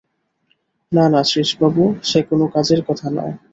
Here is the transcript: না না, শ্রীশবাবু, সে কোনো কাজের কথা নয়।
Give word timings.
না 0.91 1.05
না, 1.09 1.21
শ্রীশবাবু, 1.23 1.83
সে 2.03 2.19
কোনো 2.29 2.45
কাজের 2.47 2.81
কথা 2.87 3.07
নয়। 3.09 3.35